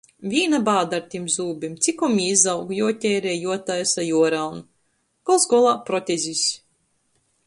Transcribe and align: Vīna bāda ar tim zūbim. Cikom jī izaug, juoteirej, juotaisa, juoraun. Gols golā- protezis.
Vīna 0.29 0.59
bāda 0.67 0.95
ar 0.99 1.01
tim 1.09 1.25
zūbim. 1.33 1.73
Cikom 1.87 2.15
jī 2.21 2.23
izaug, 2.37 2.71
juoteirej, 2.77 3.35
juotaisa, 3.43 4.05
juoraun. 4.07 4.59
Gols 5.31 5.45
golā- 5.53 5.75
protezis. 5.91 6.45